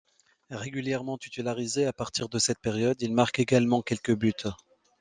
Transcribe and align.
Régulièrement 0.49 1.19
titularisé 1.19 1.85
à 1.85 1.93
partir 1.93 2.27
de 2.27 2.39
cette 2.39 2.57
période, 2.57 2.99
il 3.03 3.13
marque 3.13 3.37
également 3.37 3.83
quelques 3.83 4.15
buts. 4.17 4.33